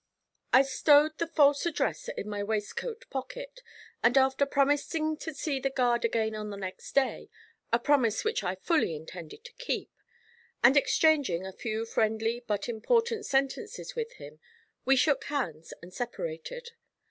I 0.51 0.63
stowed 0.63 1.19
the 1.19 1.27
false 1.27 1.63
address 1.67 2.07
in 2.17 2.27
my 2.27 2.41
waistcoat 2.41 3.05
pocket, 3.11 3.61
and 4.01 4.17
after 4.17 4.47
promising 4.47 5.15
to 5.17 5.31
see 5.31 5.59
the 5.59 5.69
guard 5.69 6.03
again 6.03 6.33
on 6.33 6.49
the 6.49 6.57
next 6.57 6.95
day, 6.95 7.29
a 7.71 7.77
promise 7.77 8.23
which 8.23 8.43
I 8.43 8.55
fully 8.55 8.95
intended 8.95 9.43
to 9.45 9.53
keep, 9.59 9.91
and 10.63 10.75
exchanging 10.75 11.45
a 11.45 11.53
few 11.53 11.85
friendly 11.85 12.43
but 12.47 12.67
important 12.67 13.27
sentences 13.27 13.93
with 13.95 14.13
him, 14.13 14.39
we 14.85 14.95
shook 14.95 15.25
hands 15.25 15.71
and 15.83 15.93
separated. 15.93 16.71